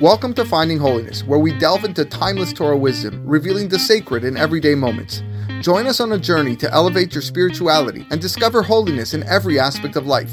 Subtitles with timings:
[0.00, 4.36] Welcome to Finding Holiness, where we delve into timeless Torah wisdom, revealing the sacred in
[4.36, 5.24] everyday moments.
[5.60, 9.96] Join us on a journey to elevate your spirituality and discover holiness in every aspect
[9.96, 10.32] of life.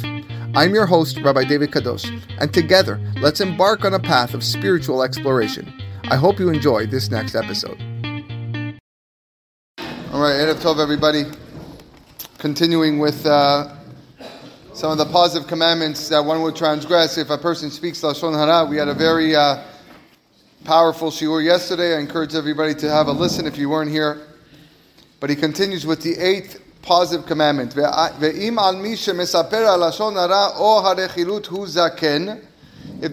[0.53, 2.05] I'm your host, Rabbi David Kadosh,
[2.37, 5.73] and together, let's embark on a path of spiritual exploration.
[6.11, 7.81] I hope you enjoy this next episode.
[10.13, 11.23] All right, Erev Tov, everybody.
[12.37, 13.73] Continuing with uh,
[14.75, 18.65] some of the positive commandments that one would transgress if a person speaks Lashon Hara.
[18.65, 19.63] We had a very uh,
[20.65, 21.95] powerful shiur yesterday.
[21.95, 24.27] I encourage everybody to have a listen if you weren't here.
[25.21, 27.69] But he continues with the eighth positive commandment.
[27.71, 27.77] If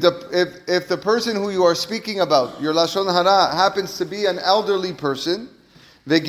[0.00, 4.04] the, if, if the person who you are speaking about, your lashon hara, happens to
[4.04, 5.48] be an elderly person,
[6.08, 6.26] and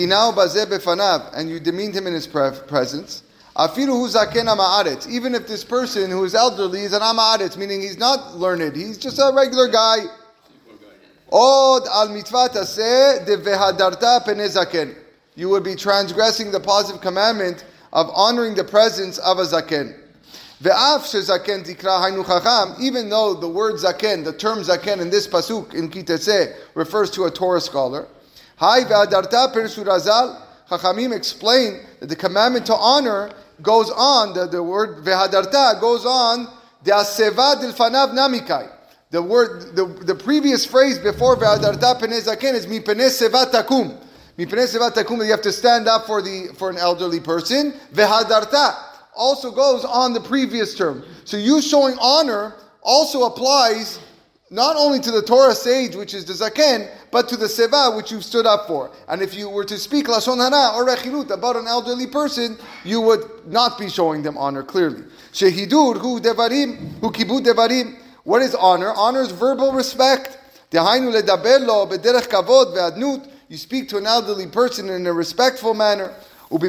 [1.49, 3.23] you demeaned him in his presence,
[3.55, 8.97] even if this person who is elderly is an ama'aretz, meaning he's not learned, he's
[8.97, 9.97] just a regular guy.
[15.35, 19.99] You would be transgressing the positive commandment of honoring the presence of a zaken.
[22.79, 27.25] Even though the word zaken, the term zaken in this pasuk in Kitetse refers to
[27.25, 28.07] a Torah scholar,
[30.69, 33.31] Chachamim explain that the commandment to honor
[33.63, 36.47] goes on, the, the word vehadarta goes on,
[36.83, 38.69] the namikai.
[39.09, 43.99] The word, the, the previous phrase before vehadarta pene zaken is mi pene seva takum.
[44.35, 47.73] You have to stand up for the for an elderly person.
[47.93, 48.75] Vehadarta
[49.15, 51.03] also goes on the previous term.
[51.23, 53.99] So you showing honor also applies
[54.53, 58.11] not only to the Torah sage, which is the zaken, but to the seva, which
[58.11, 58.91] you've stood up for.
[59.07, 63.01] And if you were to speak lashon hara or rechilut about an elderly person, you
[63.01, 65.05] would not be showing them honor clearly.
[65.31, 67.97] Shehidur hu devarim hu kibud devarim.
[68.25, 68.93] What is honor?
[68.95, 70.37] Honor is verbal respect.
[70.69, 75.73] Dehainu ledaber lo bederech kavod ve'adnut you speak to an elderly person in a respectful
[75.73, 76.13] manner.
[76.51, 76.61] And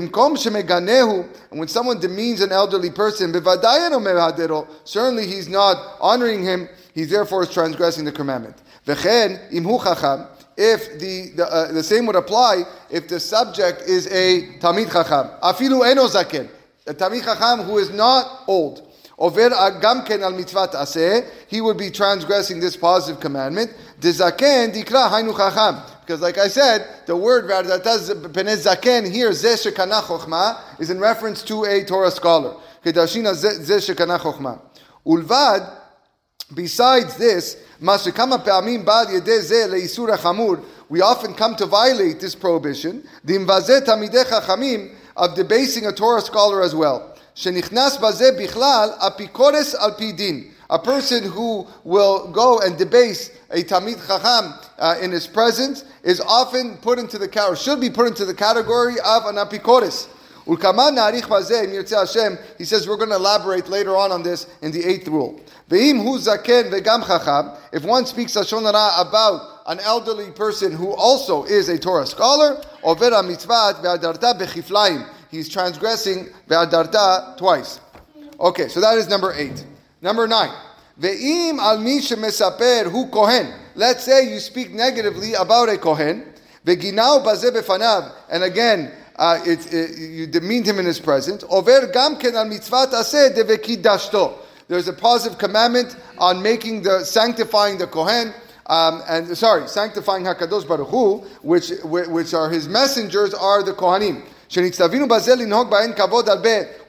[1.50, 3.32] when someone demeans an elderly person,
[4.84, 8.56] certainly he's not honoring him, he therefore is transgressing the commandment.
[8.86, 10.28] V'chen imhu chacham.
[10.56, 15.30] If the, the, uh, the same would apply if the subject is a Talmid Chacham.
[15.42, 16.48] Afilu eno zaken.
[16.86, 18.92] A Talmid Chacham who is not old.
[19.18, 23.72] Over agamken al mitzvat aseh, he would be transgressing this positive commandment.
[24.00, 25.82] Dezaken dikra hainu chacham.
[26.00, 31.64] Because, like I said, the word that does benez zaken here, is in reference to
[31.64, 32.56] a Torah scholar.
[35.06, 35.80] Ulvad,
[36.52, 37.88] besides this, we
[41.00, 43.04] often come to violate this prohibition,
[45.16, 47.16] of debasing a Torah scholar as well.
[50.70, 56.20] A person who will go and debase a Talmid Chacham uh, in his presence is
[56.20, 60.08] often put into the category, should be put into the category of an apikoris.
[60.46, 60.56] He
[62.64, 65.40] says we're going to elaborate later on on this in the eighth rule.
[65.70, 72.62] If one speaks about an elderly person who also is a Torah scholar,
[75.30, 76.28] he's transgressing
[77.38, 77.80] twice.
[78.38, 79.64] Okay, so that is number eight.
[80.02, 80.50] Number nine.
[81.00, 83.52] Ve'im al mi shemesaper hu kohen.
[83.74, 86.32] Let's say you speak negatively about a kohen.
[86.64, 88.12] Ve'ginau baze befanav.
[88.30, 91.44] And again, uh, it, it, you demeaned him in his presence.
[91.48, 94.38] Over gam ken al mitzvat aseh.
[94.66, 98.34] There's a positive commandment on making the sanctifying the kohen.
[98.66, 104.24] Um, and sorry, sanctifying Hakadosh Baruch Hu, which which are his messengers, are the Kohanim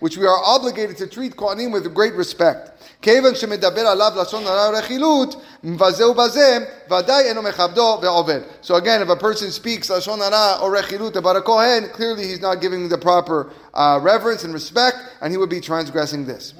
[0.00, 2.70] Which we are obligated to treat Kohanim with great respect.
[3.02, 5.34] כיוון שמדבר עליו לשון הרע ורכילות,
[5.64, 6.58] מבזה ובזה,
[6.90, 8.40] ודאי אינו מכבדו ועובד.
[8.62, 12.40] So again, if a person speaks לשון הרע or rechilut about a kohen, clearly he's
[12.40, 16.52] not giving the proper uh, reverence and respect, and he would be transgressing this.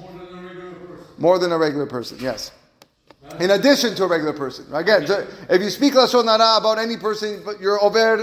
[1.19, 2.51] More than a regular person, yes.
[3.39, 4.65] In addition to a regular person.
[4.73, 5.05] Again,
[5.49, 8.19] if you speak lashon hara about any person, you're over,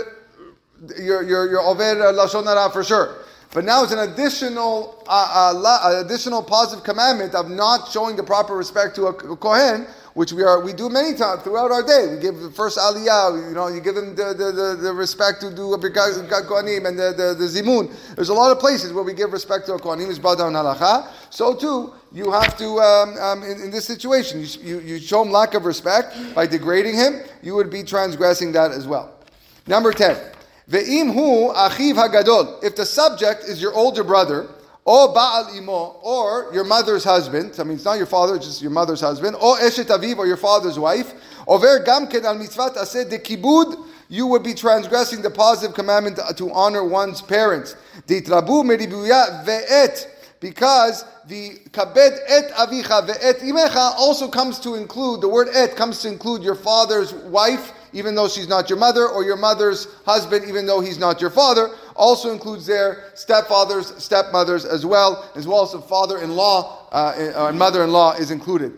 [1.00, 3.24] you're you're, you're over lashon hara for sure.
[3.54, 8.56] But now it's an additional, uh, uh, additional positive commandment of not showing the proper
[8.56, 9.86] respect to a, kohen,
[10.16, 12.16] which we are we do many times throughout our day.
[12.16, 15.42] We give the first aliyah, you know, you give them the, the, the, the respect
[15.42, 17.94] to do a kohanim and the, the, the zimun.
[18.16, 21.12] There's a lot of places where we give respect to a is down halacha.
[21.30, 25.22] So too, you have to um, um, in, in, this situation, you, you, you show
[25.22, 27.22] him lack of respect by degrading him.
[27.44, 29.14] You would be transgressing that as well.
[29.68, 30.33] Number ten.
[30.70, 32.64] Ve'im hu achiv hagadol.
[32.64, 34.50] If the subject is your older brother,
[34.86, 37.56] or Baal Imo, or your mother's husband.
[37.58, 39.36] I mean, it's not your father, it's just your mother's husband.
[39.38, 41.14] Or Eshet Aviv, or your father's wife.
[41.48, 46.52] Over Gamken al mitzvat aseh de kibud, you would be transgressing the positive commandment to
[46.52, 47.76] honor one's parents.
[48.08, 50.08] Ditrabu meribuya ve'et,
[50.42, 56.02] because the kabed et avicha ve'et imecha also comes to include, the word et comes
[56.02, 60.46] to include your father's wife, even though she's not your mother, or your mother's husband,
[60.50, 61.70] even though he's not your father.
[61.96, 68.14] Also includes their stepfathers, stepmothers as well, as well as a father-in-law uh, and mother-in-law
[68.14, 68.78] is included.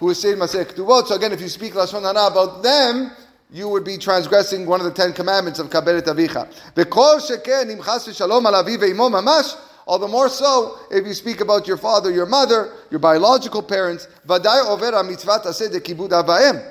[0.00, 0.38] Who is saying.
[0.46, 3.10] So again, if you speak Lashon Hara about them,
[3.50, 6.48] you would be transgressing one of the Ten Commandments of Kaberet Avicha.
[9.86, 14.06] All the more so if you speak about your father, your mother, your biological parents.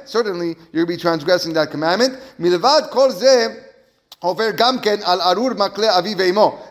[0.05, 2.19] Certainly, you'll be transgressing that commandment.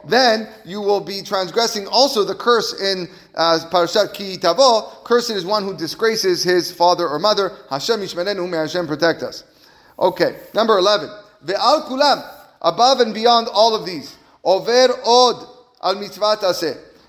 [0.04, 5.04] Then you will be transgressing also the curse in uh, Parashat Ki Tavo.
[5.04, 7.56] Cursed is one who disgraces his father or mother.
[7.68, 9.42] Hashem Yishmerenu, may Hashem protect us.
[9.98, 11.10] Okay, number 11.
[11.44, 12.24] Ve'al kulam,
[12.62, 14.16] above and beyond all of these.
[14.44, 16.36] Over od al mitzvah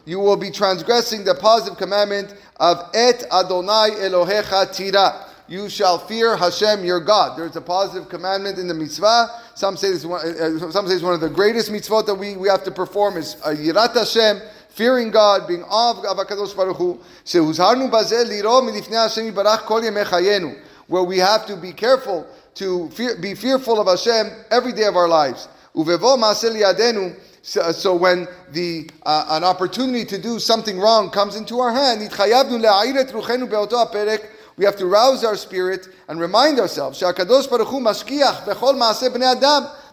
[0.05, 5.27] You will be transgressing the positive commandment of et Adonai Elohecha tira.
[5.47, 7.37] You shall fear Hashem your God.
[7.37, 9.27] There's a positive commandment in the mitzvah.
[9.53, 12.37] Some say this one, uh, some say it's one of the greatest mitzvot that we,
[12.37, 14.39] we have to perform is uh, Yirat Hashem,
[14.69, 17.01] fearing God, being awe of Hakadosh Baruch Hu.
[18.29, 19.33] Liro Hashem
[19.65, 20.55] kol
[20.87, 22.25] Where we have to be careful
[22.55, 25.49] to fear, be fearful of Hashem every day of our lives.
[27.43, 32.01] So, so when the uh, an opportunity to do something wrong comes into our hand,
[34.57, 37.17] we have to rouse our spirit and remind ourselves that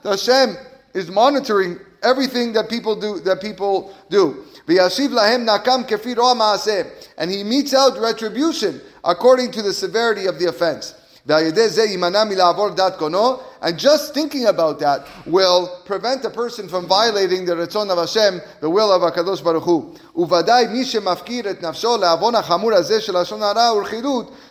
[0.04, 0.56] Hashem
[0.94, 3.20] is monitoring everything that people do.
[3.20, 4.44] That people do.
[7.16, 10.94] And he metes out retribution according to the severity of the offense.
[13.60, 18.40] And just thinking about that will prevent a person from violating the Ratzon of Hashem,
[18.60, 19.94] the will of HaKadosh Baruch Hu.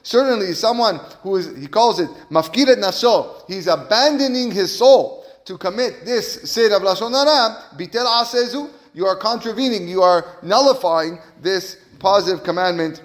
[0.04, 5.58] Certainly someone who is, he calls it mafkir et nafsho, he's abandoning his soul to
[5.58, 11.78] commit this sin of Lashon Hara, bitel asezu, you are contravening, you are nullifying this
[12.00, 13.02] positive commandment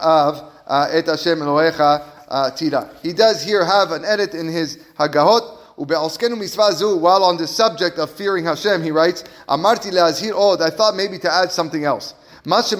[0.00, 2.19] of uh, et Hashem Elohecha
[2.56, 2.90] tira.
[3.02, 5.58] He does here have an edit in his Hagahot.
[5.76, 11.84] While on the subject of fearing Hashem, he writes, I thought maybe to add something
[11.84, 12.14] else.
[12.42, 12.72] Which,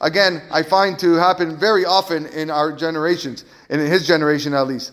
[0.00, 4.92] again, I find to happen very often in our generations, in his generation at least.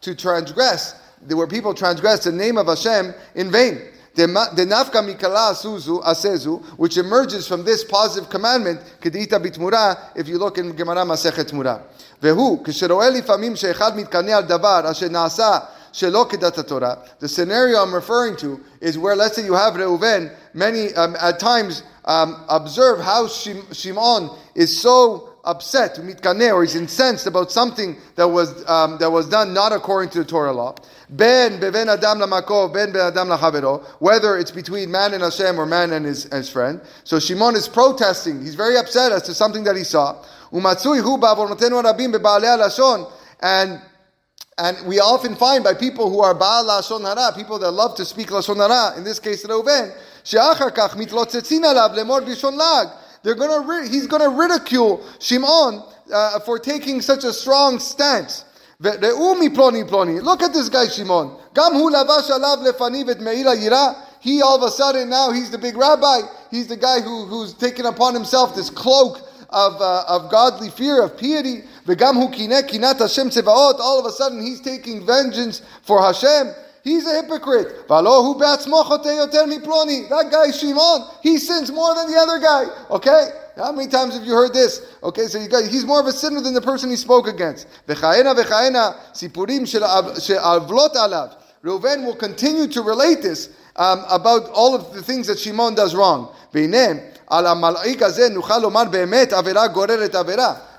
[0.00, 0.94] To transgress,
[1.28, 3.80] where people transgress the name of Hashem in vain.
[4.15, 10.39] The nafka mikala asuzu asezu, which emerges from this positive commandment, kedita bitmura, if you
[10.39, 11.81] look in Gemara Masechet Mura.
[12.21, 15.59] והוא, כשרואה לפעמים שאחד מתקנא על דבר אשר נעשה
[15.91, 20.31] שלא כדת התורה, the scenario I'm referring to is where, let's say you have Reuven,
[20.53, 27.50] many, um, at times, um, observe how Shimon is so upset, or he's incensed about
[27.50, 30.74] something that was um, that was done not according to the Torah law.
[31.10, 33.84] Ben beven adam lamako, ben ben adam lachavero.
[33.98, 36.80] Whether it's between man and Hashem or man and his, his friend.
[37.04, 38.40] So Shimon is protesting.
[38.40, 40.22] He's very upset as to something that he saw.
[40.52, 43.10] Umatzui hu rabim lashon.
[43.40, 43.80] And
[44.58, 48.04] and we often find by people who are Baal Lashon Hara, people that love to
[48.04, 52.20] speak Lashon Hara, in this case Reuven, she'achar kach mitlotzin alav lemor
[53.22, 58.44] they're gonna he's going to ridicule Shimon uh, for taking such a strong stance.
[58.80, 61.38] Look at this guy Shimon.
[64.20, 66.22] He all of a sudden now he's the big rabbi.
[66.50, 71.02] He's the guy who, who's taken upon himself this cloak of, uh, of godly fear,
[71.02, 71.62] of piety.
[71.86, 76.52] All of a sudden he's taking vengeance for Hashem.
[76.82, 77.86] He's a hypocrite.
[80.08, 82.64] That guy Shimon, he sins more than the other guy.
[82.90, 83.28] Okay?
[83.56, 84.96] How many times have you heard this?
[85.02, 87.68] Okay, so you guys, he's more of a sinner than the person he spoke against.
[91.62, 95.94] Reuven will continue to relate this um, about all of the things that Shimon does
[95.94, 96.34] wrong.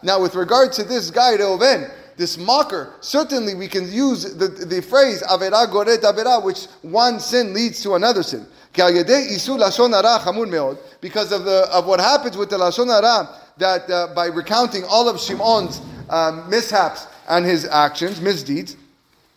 [0.03, 4.82] Now, with regard to this guy, Reuven, this mocker, certainly we can use the, the
[4.82, 8.46] phrase avera goret avera, which one sin leads to another sin.
[8.75, 8.96] Because
[11.32, 15.17] of the of what happens with the lashon hara, that uh, by recounting all of
[15.17, 15.79] Shimon's
[16.10, 18.75] um, mishaps and his actions, misdeeds,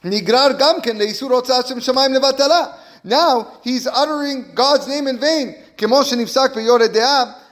[0.02, 2.78] nigrar gamken leisurot shemaim levatala.
[3.04, 5.54] Now he's uttering God's name in vain.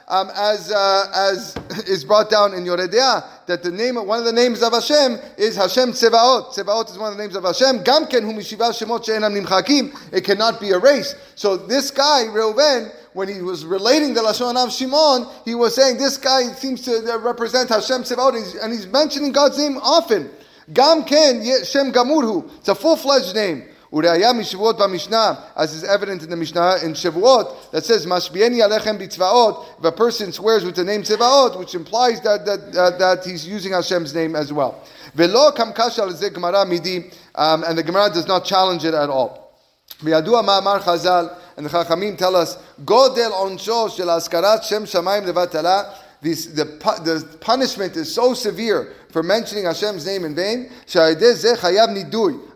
[0.07, 1.55] Um, as uh, as
[1.87, 5.17] is brought down in Yoreh De'ah, that the name one of the names of Hashem
[5.37, 6.53] is Hashem Tzevaot.
[6.53, 7.79] Tzevaot is one of the names of Hashem.
[7.83, 10.13] Gamken mishiva shemot she'enam nimchakim.
[10.13, 11.15] It cannot be erased.
[11.35, 15.97] So this guy Reuven, when he was relating the lashon of Shimon, he was saying
[15.97, 20.29] this guy seems to uh, represent Hashem Tzevaot, and he's mentioning God's name often.
[20.71, 22.49] Gamken Shem Gamurhu.
[22.57, 23.69] It's a full fledged name.
[23.95, 29.79] As is evident in the Mishnah in Shavuot, that says Mashbieni Alechem Bitzvaot.
[29.79, 33.47] If a person swears with the name Tzevaot, which implies that that, uh, that he's
[33.47, 34.83] using Hashem's name as well.
[35.13, 39.55] Velo Kamkash Al Gemara Midi, um, and the Gemara does not challenge it at all.
[40.01, 45.99] V'yadua Ma'amar Chazal, and the Chachamim tell us, Godel Onsho Shel Askarat Shem Shamayim Levatala.
[46.21, 50.71] This, the, the punishment is so severe for mentioning Hashem's name in vain.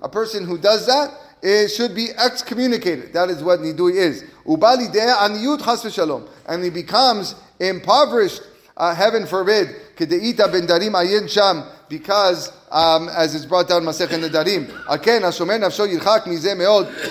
[0.01, 3.13] A person who does that it should be excommunicated.
[3.13, 4.23] That is what nidui is.
[4.45, 8.41] Ubali aniyut chas and he becomes impoverished.
[8.75, 9.67] Uh, heaven forbid.
[9.97, 14.67] Kedeita ben darim ayin sham because um, as it's brought down Masech Nedarim.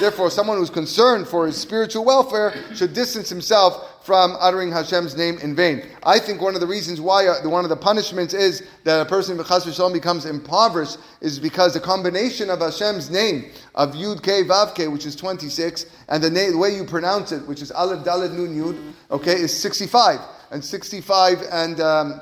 [0.01, 5.37] Therefore, someone who's concerned for his spiritual welfare should distance himself from uttering Hashem's name
[5.43, 5.83] in vain.
[6.03, 9.05] I think one of the reasons why uh, one of the punishments is that a
[9.05, 14.89] person becomes impoverished is because the combination of Hashem's name of Yud K Vav K,
[14.89, 18.33] which is 26, and the, name, the way you pronounce it, which is Aleph Dalet
[18.33, 20.21] Nun Yud, okay, is 65.
[20.53, 22.21] And 65 and um,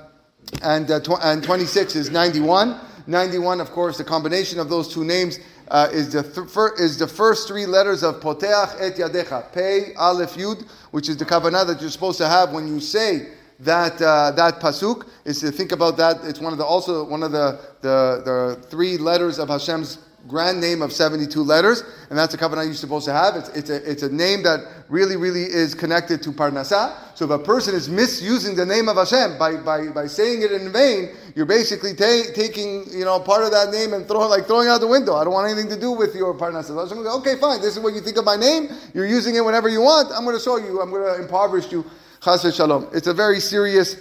[0.62, 2.80] and, uh, tw- and 26 is 91.
[3.06, 6.98] 91, of course, the combination of those two names uh, is, the th- fir- is
[6.98, 11.66] the first three letters of Poteach et Yadecha, Pei, Aleph, Yud, which is the kavanah
[11.66, 13.28] that you're supposed to have when you say
[13.60, 16.18] that uh, that pasuk is to think about that.
[16.24, 20.60] It's one of the also one of the, the the three letters of Hashem's grand
[20.60, 23.36] name of 72 letters, and that's a covenant you're supposed to have.
[23.36, 27.16] It's, it's, a, it's a name that really, really is connected to Parnasah.
[27.16, 30.52] So if a person is misusing the name of Hashem by, by, by saying it
[30.52, 34.46] in vain, you're basically ta- taking you know part of that name and throwing like
[34.46, 35.14] throwing out the window.
[35.14, 36.76] I don't want anything to do with your Parnasah.
[37.20, 37.60] Okay, fine.
[37.60, 38.68] This is what you think of my name.
[38.94, 40.12] You're using it whenever you want.
[40.12, 40.80] I'm going to show you.
[40.80, 41.84] I'm going to impoverish you.
[42.22, 42.88] Chas shalom.
[42.92, 43.96] It's a very serious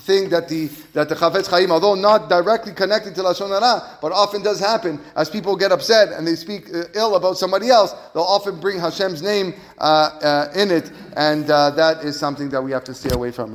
[0.00, 4.12] thing that the that the Chafetz Chaim, although not directly connected to lashon hara, but
[4.12, 7.94] often does happen as people get upset and they speak uh, ill about somebody else.
[8.14, 9.82] They'll often bring Hashem's name uh,
[10.22, 13.52] uh, in it, and uh, that is something that we have to stay away from.